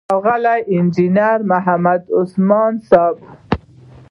ښاغلی 0.09 0.59
انجينر 0.75 1.39
محمد 1.51 2.01
عثمان 2.19 2.73
صيب، 2.89 3.15